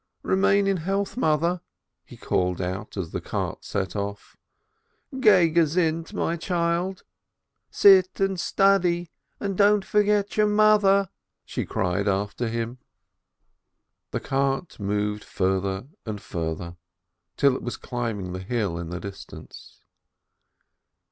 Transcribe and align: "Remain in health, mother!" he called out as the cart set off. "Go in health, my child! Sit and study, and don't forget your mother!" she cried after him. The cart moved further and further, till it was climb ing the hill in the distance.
"Remain 0.23 0.65
in 0.65 0.77
health, 0.77 1.15
mother!" 1.15 1.61
he 2.03 2.17
called 2.17 2.59
out 2.59 2.97
as 2.97 3.11
the 3.11 3.21
cart 3.21 3.63
set 3.63 3.95
off. 3.95 4.35
"Go 5.19 5.41
in 5.41 5.53
health, 5.55 6.11
my 6.11 6.35
child! 6.37 7.03
Sit 7.69 8.19
and 8.19 8.39
study, 8.39 9.11
and 9.39 9.55
don't 9.55 9.85
forget 9.85 10.35
your 10.37 10.47
mother!" 10.47 11.11
she 11.45 11.67
cried 11.67 12.07
after 12.07 12.47
him. 12.47 12.79
The 14.09 14.19
cart 14.21 14.79
moved 14.79 15.23
further 15.23 15.87
and 16.03 16.19
further, 16.19 16.77
till 17.37 17.55
it 17.55 17.61
was 17.61 17.77
climb 17.77 18.19
ing 18.21 18.33
the 18.33 18.39
hill 18.39 18.79
in 18.79 18.89
the 18.89 18.99
distance. 18.99 19.81